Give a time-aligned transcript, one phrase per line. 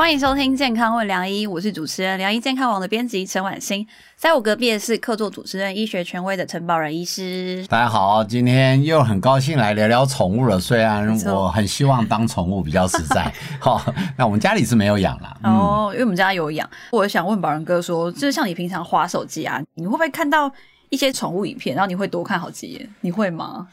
[0.00, 3.86] 欢迎收听《健康问良医》，我是主持人良医健康网的编辑陈婉欣，
[4.16, 7.66] 在我隔壁的是客座主持人、医学权威的陈保仁医师。
[7.68, 10.58] 大家好，今天又很高兴来聊聊宠物了。
[10.58, 15.36] 虽然我很希望当宠物比较实在， 好、哦，那我们家里是没有养啦。
[15.44, 16.68] 哦，因为我们家有养。
[16.92, 20.50] 我想问保仁哥说，就是像你平常滑手机啊，你会不会看到
[20.88, 22.88] 一些宠物影片，然后你会多看好几眼？
[23.02, 23.68] 你会吗？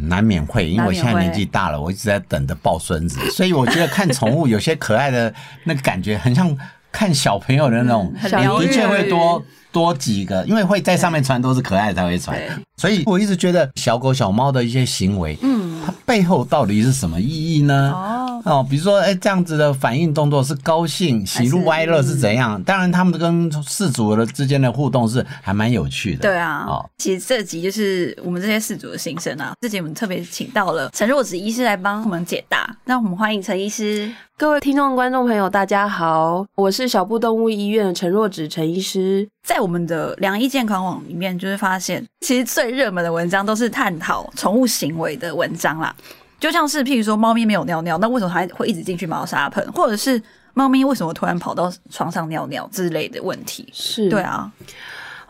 [0.00, 5.32] 难免会，因为我现在年纪大了，我一直在等着抱孙子，所以我觉得看宠物有些可爱的
[5.64, 6.56] 那个感觉，很像
[6.92, 12.38] 看小朋友的那种，的确会多多几个，因为会在上面传都是可爱的才会传，
[12.76, 17.92] 所以我一直觉得小狗小猫的一些行为，嗯，它背后到底是什么意义呢？
[17.94, 18.24] 哦。
[18.44, 22.62] 哦，比如说，哎，这样子的反应动作是高兴、喜怒哀乐是怎样？
[22.62, 26.20] 当然，他们跟饲主的之间的互动是还蛮有趣的。
[26.20, 29.52] 对啊，哦，其实这集就是我们这些饲主的心声啊。
[29.60, 32.74] 这集我们特别请到了陈若芷医师来帮我们解答。
[32.84, 34.10] 那我们欢迎陈医师。
[34.38, 39.28] 各位听众、观众朋友，大家好，我是小布动物医院的陈若芷陈医师。
[39.48, 45.94] 在我们的良医健康网里面，就是发现其实最热门的文章都是探讨宠物行为的文章啦。
[46.38, 49.66] 就像是，譬如说，猫咪没有尿尿，那为什么还会一直进去猫砂盆？
[49.72, 53.66] 或者是猫咪为什么突然跑到床上尿尿之类的问题？
[53.72, 54.52] 是，对啊。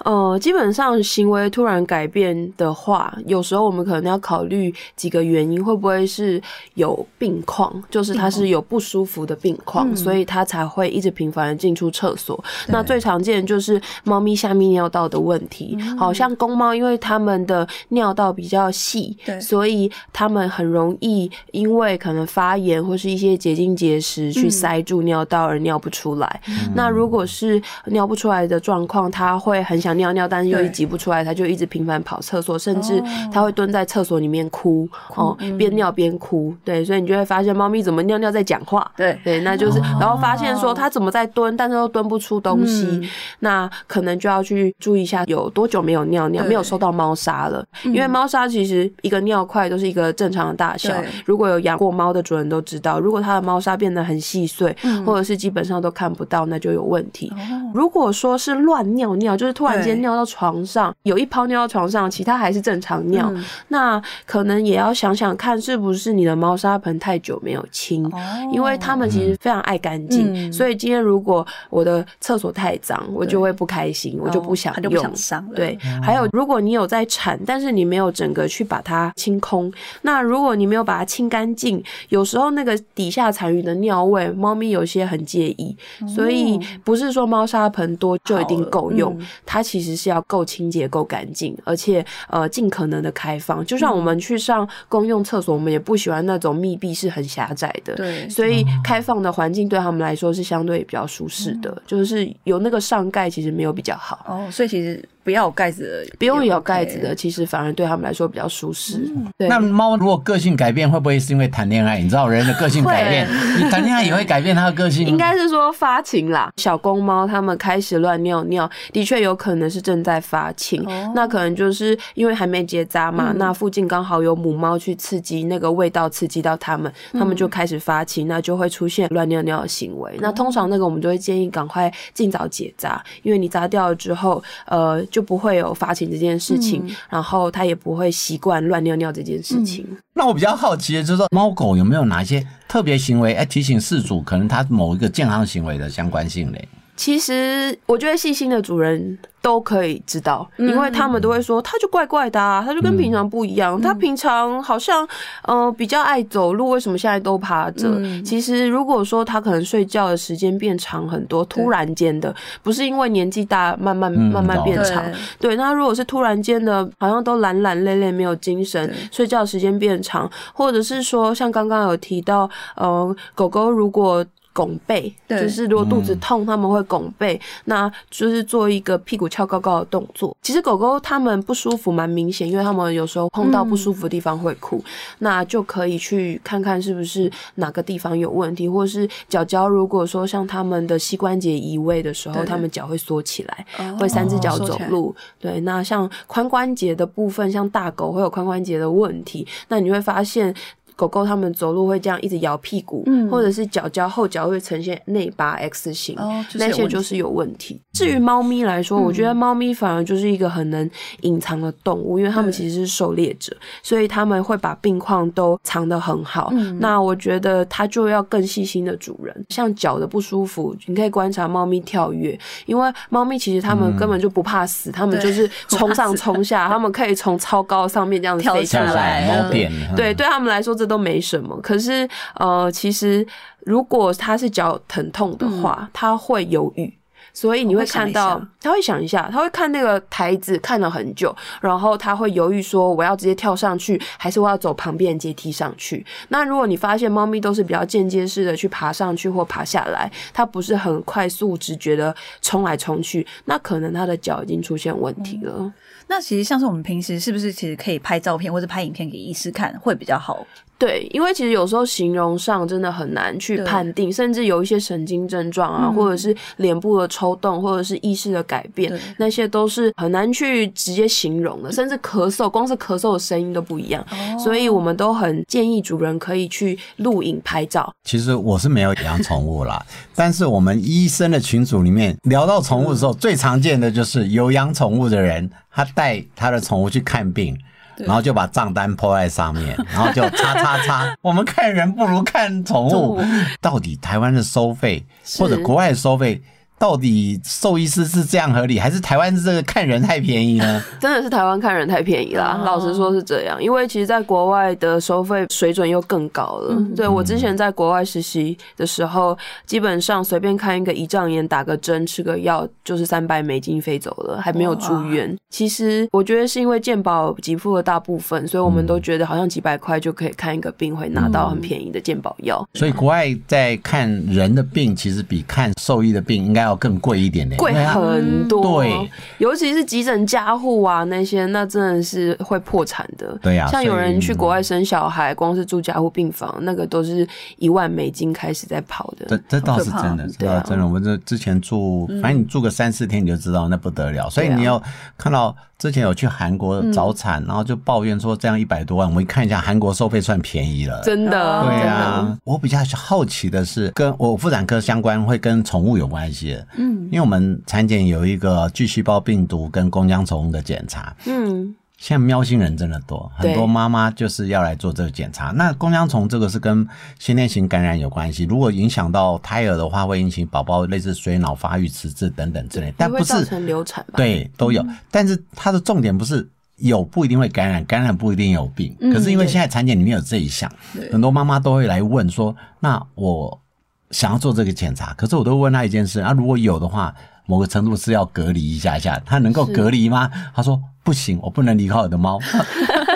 [0.04, 6.40] 呃，基本上行为突然改变的话，有时候我们可能要考虑几个原因，会不会是
[6.74, 12.42] 有病况，就是它是有不舒服的病况，嗯、所以它才会一直频繁的进出厕所。
[12.68, 26.40] 那最常见就是猫咪下泌尿道的问题，好像公猫，因为它们的尿道比较细，对，所以它们很容易因为可能发炎或是一些结晶结石去塞住尿道而尿不出来。
[26.48, 29.87] 嗯、那如果是尿不出来的状况，它会很想。
[29.88, 36.54] 想尿尿，但是又一挤不出来，他就一直频繁跑厕所，甚至他会蹲在厕所里面哭，哦，边尿边哭。
[36.62, 38.86] 对，所以你就会发现猫咪怎么尿尿在讲话。
[38.94, 47.64] 对对，那就是，然后发现说它怎么在蹲，但是又蹲不出东西，那可能就要去注意一下有多久没有尿尿，没有收到猫砂了。
[47.84, 50.92] 因为猫砂其实一个尿块都是一个正常的大小，
[51.24, 54.76] 如果有养过猫的主人都知道，如果它的猫砂变得很细碎，
[55.06, 57.32] 或者是基本上都看不到，那就有问题。
[57.72, 59.77] 如果说是乱尿尿，就是突然。
[59.78, 68.12] 直接尿到床上，有一泡尿到床上，其他还是正常尿，嗯、那可能也要想想看，是不是你的猫砂盆太久没有清，哦、
[68.52, 75.04] 因为它们其实非常爱干净，嗯、所以今天如果我的厕所太脏，我就会不开心，我就不想用。
[75.04, 79.72] 哦、想对，嗯、还有如果你有在铲，但是你没有整个去把它清空，
[80.02, 89.62] 那如果你没有把它清干净，有时候那个底下残余的尿味，猫咪有些很介意，哦、所以不是说猫砂盆多就一定够用，嗯、它。
[89.68, 93.64] 其实是要够清洁、够干净，而且呃尽可能的开放。
[93.66, 97.94] 就像我们去上公用厕所，我们也不喜欢那种密闭式很狭窄的。
[97.96, 101.82] 对，所以开放的环境对他们来说是相对比较舒适的。
[101.86, 104.24] 就是有那个上盖，其实没有比较好。
[104.26, 105.06] 哦，所以其实。
[105.28, 109.06] 不要有盖子的，不用有盖子的，其实反而对他们来说比较舒适。
[109.36, 109.46] 对。
[109.46, 112.00] 那猫如果个性改变，会不会是因为谈恋爱？
[112.00, 113.28] 你知道人的个性改变，
[113.58, 115.06] 你谈恋爱也会改变它的个性。
[115.06, 120.82] 应该是说发情啦，小公猫它们开始乱尿尿，的确有可能是正在发情。
[121.14, 130.16] 那可能就是因为还没结扎嘛，那附近刚好有母猫去刺激那个味道，刺激到它们，它们就开始发情，那就会出现乱尿尿的行为。
[130.20, 135.04] 那通常那个我们就会建议赶快尽早结扎，因为你扎掉了之后，呃。
[135.10, 139.86] 就不会有发情这件事情，嗯、然后它也不会习惯乱尿尿这件事情。
[139.90, 146.68] 嗯、那我比较好奇的就是说，猫狗有没有哪些特别行为，哎，提醒饲主可能它某一个健康行为的相关性嘞？
[146.98, 149.18] 其实我觉得细心的主人。
[149.40, 153.80] 都可以知道，因为他们都会说，他就怪怪的啊，他就跟平常不一样。
[153.80, 155.08] 他平常好像
[155.44, 157.88] 呃比较爱走路，为什么现在都趴着？
[158.22, 162.34] 其实如果说他可能睡觉的时间变长很多，突然间的，
[162.64, 165.02] 不是因为年纪大慢慢慢慢变长。
[165.38, 174.26] 对，那如果是突然间的，好像都懒懒累累没有精神，睡觉时间变长，或者是说像刚刚有提到，呃，狗狗如果。
[174.58, 180.36] 拱背，就是如果肚子痛，他们会拱背，嗯、那就是做一个屁股翘高高的动作。
[180.42, 184.84] 其实狗狗它们不舒服蛮明显，因为它们有时候碰到不舒服的地方会哭，嗯、
[185.20, 193.64] 那就可以去看看是不是哪个地方有问题，或是脚脚如果说像它们的膝关节移位的时候，它们脚会缩起来，
[194.00, 195.10] 会三只脚走路。
[195.10, 200.52] 哦、对，那像髋关节的部分，像大狗会有髋关节的问题，那你会发现。
[200.98, 207.80] 狗狗它们走路会这样一直摇屁股，嗯、或者是脚脚后脚会呈现内八 X 型，哦、那些就是有问题。
[207.92, 210.90] 至于猫咪来说，嗯、我觉得猫咪反而就是一个很能
[211.20, 216.48] 隐藏的动物，因为它们其实是狩猎者，所以他们会把病况都藏得很好。
[216.52, 222.36] 嗯、那我觉得它就要更细心的主人，像脚的不舒服，你可以观察猫咪跳跃，
[222.66, 229.48] 因为猫咪其实它们根本就不怕死，它、嗯、们就是 冲上冲下，它们可以从超高上面这样子飞下来。
[229.48, 231.60] 对，对，对他们来说这都没什么。
[231.60, 233.24] 可是呃，其实
[233.60, 236.94] 如果它是脚疼痛的话，它、嗯、会犹豫。
[237.34, 246.04] 所以你会看到，他会想一下，他会看那个台子看了很久，然后他会犹豫说，我要直接跳上去，还是我要走旁边阶梯上去？
[246.30, 252.12] 那如果你发现猫咪都是比较间接式的去爬上去或爬下来，它不是很快速直觉的
[252.42, 255.52] 冲来冲去，那可能它的脚已经出现问题了。
[255.58, 255.72] 嗯。
[256.08, 260.44] 那其实像是我们平时是不是其实可以拍照片或者拍影片给医师看会比较好？
[260.78, 271.72] 对，因为其实有时候形容上真的很难去判定，甚至有一些神经症状啊，嗯、或者是脸部的抽动，或者是意识的改变，那些都是很难去直接形容的。
[271.72, 277.92] 甚至咳嗽，光是咳嗽的声音都不一样，哦、所以我们都很建议主人可以去录影拍照。
[278.04, 279.84] 其实我是没有养宠物啦，
[280.14, 287.58] 但是我们医生的群组里面聊到宠物的时候，嗯、最常见的就是有养宠物的人，他带他的宠物去看病。
[288.06, 291.14] 然后就把账单 po 在上面， 然后就叉叉叉。
[291.22, 293.20] 我们看人不如看宠物。
[293.60, 295.04] 到底台湾的收费
[295.38, 296.42] 或者国外的收费？
[296.78, 300.82] 到底兽医师是这样合理，还是台湾这个看人太便宜呢？
[301.00, 302.56] 真的是台湾看人太便宜啦。
[302.58, 302.66] Oh.
[302.66, 306.76] 老实说是这样，因为其实在国外的收费水准又更高了。
[306.76, 309.36] 嗯、对，我之前在国外实习的时候，
[309.66, 315.28] 基本上随便看一个胰脏炎，打个针，吃个药，就是三百美金飞走了，还没有住院。
[315.28, 315.38] Oh.
[315.50, 322.64] 其实我觉得是因为健保给付了大部分，所以我们都觉得好像几百块就可以看一个病，会拿到很便宜的健保药。
[322.74, 328.82] 所以国外在看人的病，其实比看兽医的病应该要更贵一点点，贵很多。
[328.82, 333.36] 对，尤其是急诊加护啊，那些那真的是会破产的。
[333.42, 337.26] 对呀、啊，像有人去国外生小孩，光是住加护病房，那个都是
[337.56, 339.26] 一万美金开始在跑的。
[339.26, 340.84] 这这倒是真的，对啊，真的。
[340.86, 344.28] 我们这之前住，反正你住个三四天你就知道那不得了。
[344.28, 344.82] 所以你要
[345.16, 345.56] 看到。
[345.78, 351.30] 之前有去韩国早产，嗯、然后就抱怨说这样一百多万，我们看一下韩国收费算便宜了，真的。
[351.30, 361.74] 对啊，我比较好奇的是，跟我妇产科相关会跟宠物有关系的，嗯，因为我们产检有一个巨细胞病毒跟弓浆虫的检查，嗯。
[362.00, 365.46] 现在喵星人真的多，很多妈妈就是要来做这个检查。
[365.46, 366.86] 那弓浆虫这个是跟
[367.18, 374.12] 先天性感染有关系，如果影响到胎儿的话，会引起宝宝类似水脑发育迟滞等等之类，但不是流产吧？
[374.16, 374.80] 对，都有。
[374.82, 378.96] 嗯、但是它的重点不是有不一定会感染，感染不一定有病。
[379.00, 380.70] 嗯、可是因为现在产检里面有这一项，
[381.10, 383.60] 很多妈妈都会来问说：“那我
[384.10, 387.14] 想要做这个检查，可是我都问他一件事，那、啊、如果有的话，
[387.46, 390.80] 某个程度是要隔离一下下，他能够隔离吗？” 他说。
[391.04, 392.36] 不行，我不能离开我的猫。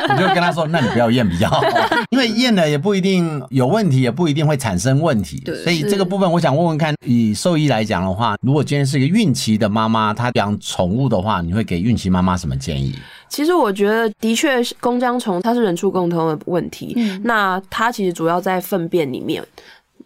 [0.09, 1.61] 我就跟他说：“那你不要验比较好，
[2.09, 5.39] 因为验了也不一定有问题，也不一定会产生问题。
[5.45, 12.95] 对，所以这个部分我想问问看，以兽医来讲的话，如果今天是一个孕期的妈妈，她养宠物的话，你会给孕期妈妈什么建议？
[13.29, 16.95] 其实我觉得，的确，弓浆虫它是人畜共通的问题。
[16.97, 19.45] 嗯，那它其实主要在粪便里面。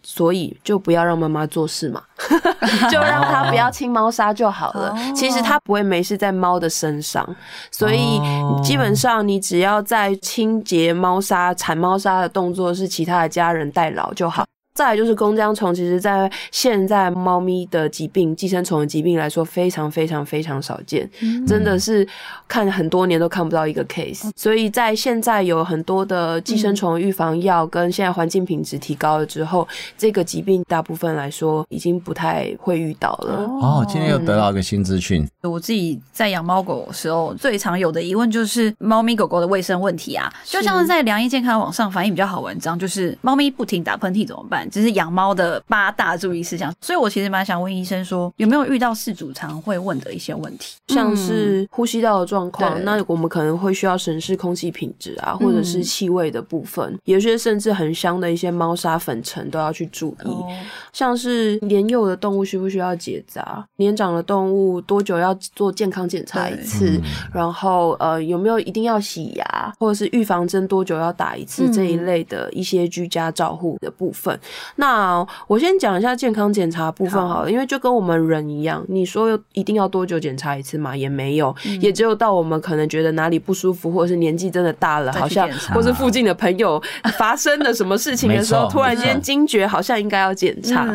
[0.03, 2.01] 所以就不要让妈妈做事嘛，
[2.91, 4.95] 就让她不要清猫砂就好了。
[5.15, 7.27] 其实它不会没事在猫的身上，
[7.71, 8.19] 所以
[8.63, 14.45] 基本上你只要在清洁猫砂、铲猫砂的动作是其他的家人代劳就好。
[14.77, 21.09] 再来就是弓浆虫，其实在现在猫咪的疾病、寄生虫的疾病来说，非常非常非常少见，
[21.47, 22.07] 真的是
[22.47, 24.29] 看很多年都看不到一个 case。
[24.35, 29.67] 所以在现在有很多的寄生虫预防药，跟现在环境品质提高了之后，
[29.97, 33.33] 这个疾病大部分来说已经不太会遇到了。
[33.59, 35.27] 哦，今天又得到一个新资讯。
[35.41, 44.66] 我自己在养猫狗的时候，最常有的疑问就是猫咪狗狗的卫生问题啊，就像是在良医健康网上反映比较好文章，就是猫咪不停打喷嚏怎么办？
[44.69, 60.27] 只是养猫的八大注意事项，所以我其实蛮想问医生说，有没有遇到饲主常会问的一些问题，像是呼吸道的状况，嗯、那我们可能会需要审视空气品质啊，或者是气味的部分，嗯、有些甚至很香的一些猫砂粉尘都要去注意。
[60.27, 60.47] 哦、
[60.93, 63.65] 像是年幼的动物需不需要结扎？
[63.77, 66.99] 年长的动物多久要做健康检查一次？
[67.33, 71.71] 然后呃，有没有一定要洗牙，或者是预防针多久要打一次？
[71.71, 74.39] 这一类的一些居家照护的部分。
[74.75, 77.27] 那我先讲一下健康检查部分好。
[77.27, 80.95] 了，好，因为就跟我们人一样，你说一定要多久检查一次嘛？
[80.95, 86.81] 也没有，嗯、也只有到我们可能觉得哪里不舒服，或者是年纪真的大了，好像或是附近的朋友
[87.17, 90.87] 发生了什么事情的时候， 突然间惊觉好像应该要检查。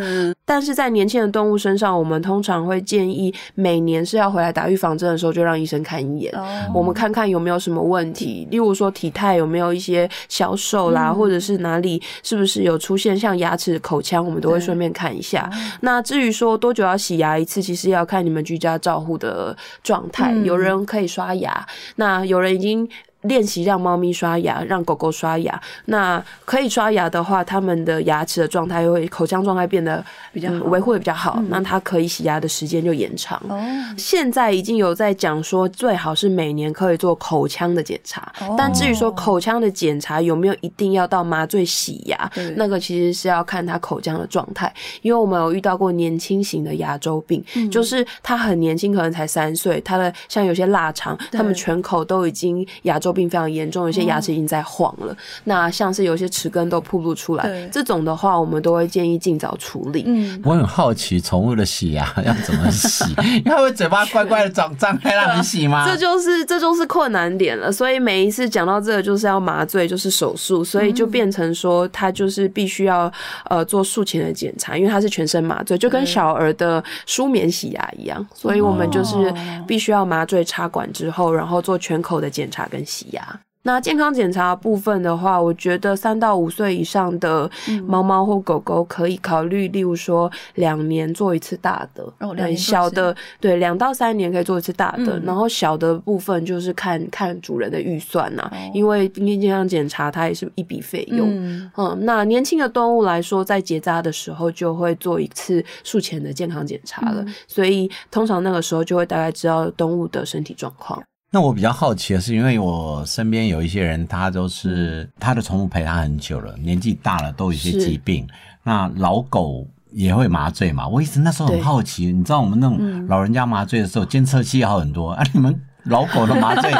[0.45, 6.35] 但是在年轻的动物身上，我们通常会建议每年是要回来打预防针的时候就让医生看一眼，
[6.75, 15.51] 我们看看有没有什么问题，例如说体态有没有一些消瘦啦，或者是哪里是不是有出现像牙齿、口腔，我们都会顺便看一下。
[15.81, 20.33] 那至于说多久要洗牙一次，其实要看你们居家照护的状态。
[20.45, 21.67] 有人可以刷牙，
[21.97, 22.89] 那有人已经。
[23.23, 25.61] 练习让猫咪刷牙，让狗狗刷牙。
[25.87, 31.37] 那可以刷牙的话，它们的牙齿的状态会口腔状态变得比较维护的比较好。
[31.39, 33.41] 嗯、那它可以洗牙的时间就延长。
[33.49, 33.61] 哦、
[33.97, 38.33] 现在已经有在讲说，最好是每年可以做口腔的检查。
[38.41, 44.73] 哦、但至于说口腔的检查有没有一定要到麻醉洗牙，那个其实是要看它口腔的状态。
[45.03, 55.13] 因为我们有遇到过年轻型的牙周病，嗯、就是它很年轻，可能才三岁，它的像有些腊肠，它们全口都已经牙周病非常严重，有些牙齿已经在晃了。
[55.13, 60.05] 嗯、那像是有些齿根都暴露出来，这种的话，我们都会建议尽早处理。
[60.07, 63.05] 嗯，我很好奇，宠物的洗牙要怎么洗？
[63.45, 65.85] 它会嘴巴乖乖的张张开让你洗吗？
[65.91, 67.71] 这就是这就是困难点了。
[67.71, 73.13] 所以每一次讲到这个，就是要麻醉，就是手术，所以就变成说，它就是必须要
[73.49, 78.25] 呃做术前的检查，因为它是全身麻醉，就跟小儿的舒眠洗牙一样。
[78.35, 79.33] 所以我们就是
[79.67, 83.41] 必须要麻醉插管之后，然后做全口的检查跟洗牙。
[83.65, 87.49] 那健康检查部分的话，我觉得三到五岁以上的
[87.87, 111.01] 猫猫或狗狗可以考虑，例如说两年做一次大的，哦，两年小的对两到三年可以做一次大的，嗯、然后小的部分就是看看主人的预算呐、啊，哦、因为今天健康检查它也是一笔费用，嗯，嗯，那年轻的动物来说，在结扎的时候就会做一次术前的健康检查了，嗯、所以通常那个时候就会大概知道动物的身体状况。
[111.35, 118.29] 那我比较好奇的是，因为我身边有一些人，他都是他的宠物陪他很久了，年纪大了都有一些疾病。
[118.63, 120.87] 那老狗也会麻醉嘛？
[120.87, 126.71] 我一直那时候很好奇，你知道我们那种老人家麻醉的时候，监测器要很多啊，你们老狗的麻醉？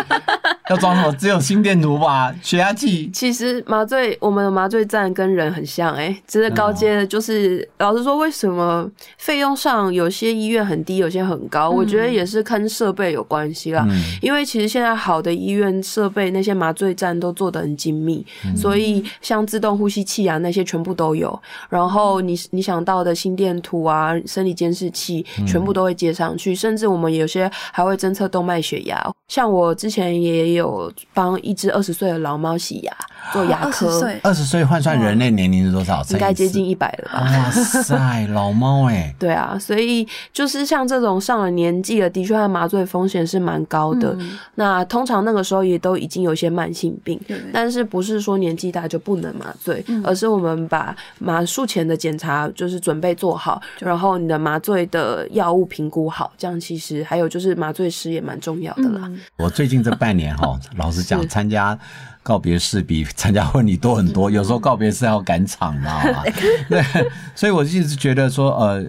[0.73, 1.13] 要装什么？
[1.17, 3.11] 只有心电图吧，血压计。
[3.13, 11.69] 其实麻醉，我们的麻醉站跟人很像，欸，哎，只是高阶的，就是、嗯、老实说，为什么费用上有些医院很低，有些很高？
[11.69, 13.85] 嗯、我觉得也是跟设备有关系啦。
[13.91, 21.39] 嗯、因为其实现在好的医院设备，那些麻醉站都做的很精密，嗯、所以像自动呼吸器啊，那些全部都有。
[21.69, 28.99] 然后你你想到的心电图啊，生理监视器，全部都会接上去，嗯、甚至我们有些还会侦测动脉血压。
[29.29, 30.62] 像我之前也有。
[30.63, 32.97] 有帮一只二十岁的老猫洗牙，
[33.33, 34.11] 做牙科。
[34.23, 36.03] 二十岁换算人类年龄是多少？
[36.11, 37.21] 应该接近一百了吧？
[37.21, 39.15] 哇塞， 老猫哎！
[39.19, 44.17] 对啊，所以就是像这种上了年纪了，的确它麻醉风险是蛮高的。
[44.19, 47.21] 嗯、那通常那个时候也都已经有些慢性病，
[47.53, 59.03] 但是不是说年纪大就不能麻醉，嗯、而是我们把麻术前的检查就是准备做好，然后你的麻醉的药物评估好，这样其实还有就是麻醉师也蛮重要的啦。
[59.05, 60.59] 嗯、我最近这半年哈。
[60.77, 61.79] 老实讲，参加
[62.23, 64.31] 告别式比参加婚礼多很多。
[64.31, 66.23] 有时候告别式要赶场，你知道吗？
[66.69, 66.83] 对，
[67.35, 68.85] 所以我一直觉得说，呃，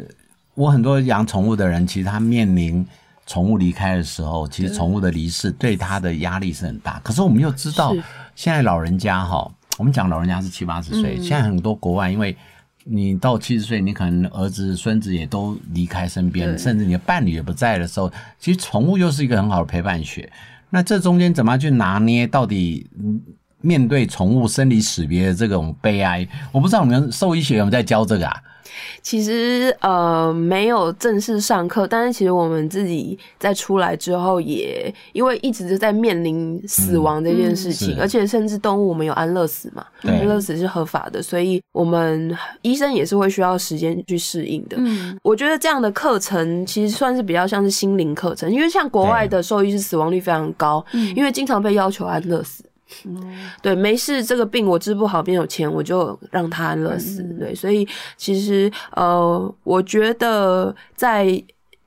[0.53, 2.85] 我很多养宠物的人，其实他面临
[3.25, 6.99] 宠物离开的时候，其实宠物的离世对他的压力是很大。
[7.03, 7.95] 可是我们又知道，
[8.35, 12.35] 现在老人家哈，我们讲老人家是七八十岁，现在很多国外，因为
[12.83, 20.29] 你到七十岁，你可能儿子、孙子也都离开身边，甚至你的伴侣也不在的时候，其实宠物又是一个很好的陪伴学。
[20.73, 22.25] 那这中间怎么去拿捏？
[22.25, 22.89] 到底
[23.61, 28.41] 面对宠物生离死别的这种悲哀，我不知道你们兽医学有没有在教这个啊？
[29.01, 44.77] 其实呃没有正式上课，但是其实我们自己在出来之后也因为一直都在面临死亡这件事情，嗯嗯、而且甚至动物我们有安乐死嘛，安乐死是合法的，所以我们医生也是会需要时间去适应的。
[44.79, 50.83] 嗯，我觉得这样的课程其实算是比较像是心灵课程，因为像国外的兽医是死亡率非常高，
[51.15, 52.63] 因为经常被要求安乐死。
[53.05, 57.21] 嗯，对，没事，这个病我治不好，没有钱，我就让他安乐死。
[57.23, 57.87] 嗯、对，所以
[58.17, 61.43] 其实呃，我觉得在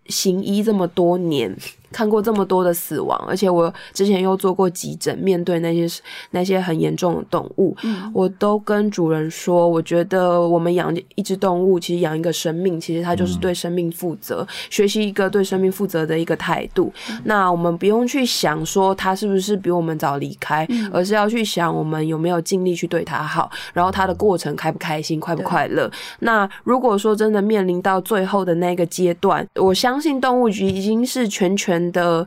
[0.06, 1.56] 行医这么多年。
[1.96, 16.92] 看过这么多的死亡，而且我之前又做过急诊，面对那些那些很严重的动物，嗯，我都跟主人说，我觉得我们养一只动物，其实养一个生命，其实它就是对生命负责，嗯、学习一个对生命负责的一个态度。
[17.08, 25.90] 嗯、那我们不用去想说它是不是比我们早离开，嗯、而是要去想我们有没有尽力去对它好，然后它的过程开不开心，快不快乐。
[26.18, 32.26] 那如果说真的面临到最后的那个阶段，我相信动物局已经是全权的。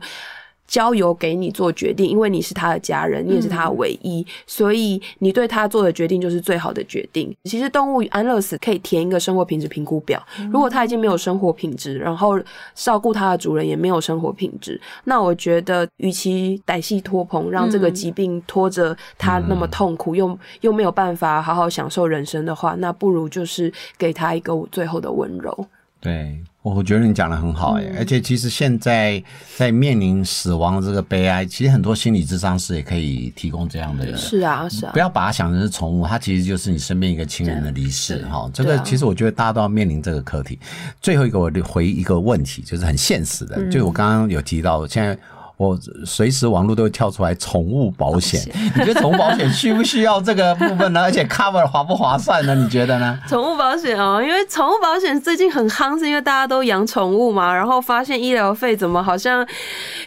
[0.70, 7.36] 交由给你做决定，因为你是他的家人，你也是他的唯一，嗯、所以你对他做的决定就是最好的决定。
[7.42, 12.40] 其实动物安乐死可以填一个生活品质评估表，嗯、如果他已经没有生活品质，然后
[12.76, 25.66] 照顾他的主人也没有生活品质，那我觉得，与其歹戏拖棚，让这个疾病拖着他那么痛苦，嗯、又又没有办法好好享受人生的话，那不如就是给他一个最后的温柔。
[26.00, 26.40] 对。
[26.62, 29.22] 我觉得你讲的很好哎，嗯、而且其实现在
[29.56, 34.14] 在面临死亡的这个悲哀，其实很多心理智商师也可以提供这样的人。
[34.14, 38.50] 是啊，是啊，不要把它想成是宠物，它其实就是你身边一个亲人的离世哈。
[38.52, 40.58] 这个其实我觉得大家都要面临这个课题。
[40.62, 45.16] 啊、最后一个我回一个问题，就是很现实的，嗯、就我刚刚有提到现在。
[45.60, 48.40] 我随时网络都会跳出来宠物保险，
[48.74, 51.02] 你觉得宠物保险需不需要这个部分呢？
[51.04, 52.54] 而且 cover 划不划算呢？
[52.54, 53.18] 你觉得呢？
[53.28, 59.46] 宠物保险哦，因为宠物保险最近很夯，是因为大家都养宠物嘛，然后发现医疗费怎么好像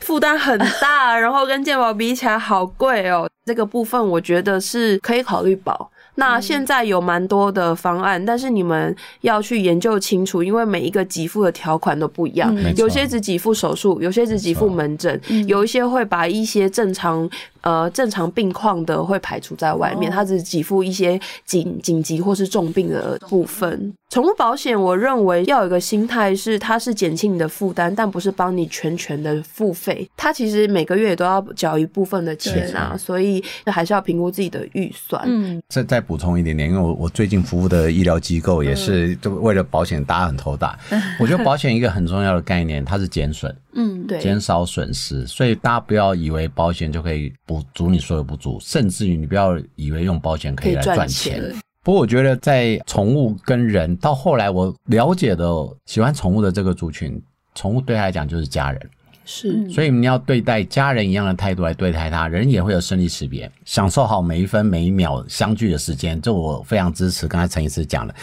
[0.02, 3.30] 负担很大， 然后跟健保比起来好贵哦。
[3.46, 5.92] 这个部分我觉得是可以考虑保。
[6.16, 17.30] 那现在有蛮多的方案，嗯、但是你们要去研究清楚，因为每一个给付的条款都不一样，嗯、有些只给付手术，有些只给付门诊，有一些会把一些正常。
[17.64, 23.94] 呃，正常病况的会排除在外面，它只给付一些紧紧急或是重病的部分。
[24.10, 30.08] 宠物保险，我认为要有一个心态是，它是减轻你的负担，但不是帮你全权的付费。
[30.16, 35.24] 它其实每个月也都要缴一部分的钱啊，所以还是要评估自己的预算。
[35.26, 40.78] 嗯，再再补充一点点，因为我我最近服务的医疗机构也是，就为了保险，大家很头大。
[41.20, 43.56] 我觉得保险一个很重要的概念，它是减损。
[43.76, 51.54] 嗯，对，减少损失，所以大家不要以为保险就可以补足你所有不足，甚至于你不要以为用保险可以来赚钱。
[51.84, 55.46] 不过我觉得在宠物跟人到后来，我了解的
[55.86, 57.22] 喜欢宠物的这个族群，
[57.56, 58.90] 宠物对他来讲就是家人，
[59.26, 67.28] 是，所以你要对待家人一样的态度来对待他，人也会有生理识别，享受好每一分每一秒相聚的时间，这我非常支持。
[67.28, 68.16] 刚才陈医师讲的。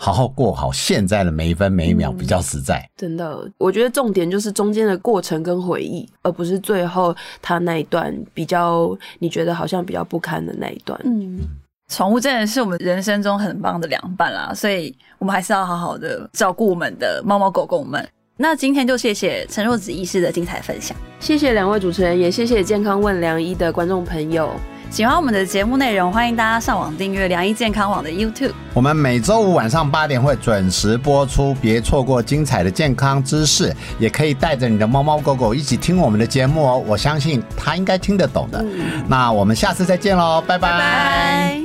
[0.00, 2.78] 好好过好现在的每一分每一秒比较实在。
[2.78, 10.98] 嗯，真的，我觉得重点就是中间的过程跟回忆，而不是最后他那一段比较你觉得好像比较不堪的那一段。
[11.04, 11.40] 嗯，
[11.88, 18.08] 宠物真的是我们人生中很棒的良伴啦，所以我们还是要好好的照顾我们的猫猫狗狗们。
[18.36, 24.48] 那今天就谢谢陈若子医师的精彩分享，谢谢两位主持人，也谢谢健康问良医的观众朋友。
[24.90, 28.52] 喜欢我们的节目内容，欢迎大家上网订阅良医健康网的 YouTube。
[28.72, 33.72] 我们每周五晚上八点会准时播出，别错过精彩的健康知识。
[33.98, 38.60] 也可以带着你的猫猫狗狗一起听我们的节目哦，我相信它应该听得懂的。
[38.62, 40.70] 嗯、那我们下次再见喽，拜拜。
[40.70, 41.62] 拜拜。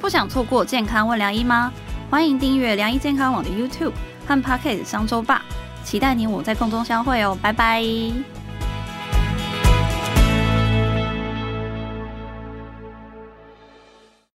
[0.00, 1.72] 不想错过健康问良医吗？
[2.08, 3.92] 欢迎订阅良医健康网的 YouTube
[4.26, 5.42] 和 Pocket 商周吧，
[5.84, 7.82] 期待你我在空中相会哦，拜拜。